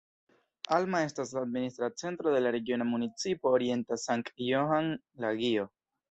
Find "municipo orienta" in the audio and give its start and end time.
2.93-3.97